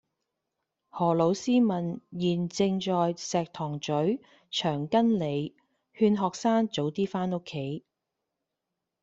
[0.89, 5.55] 何老師問現正在石塘咀長庚里
[5.95, 7.83] 勸學生早啲返屋企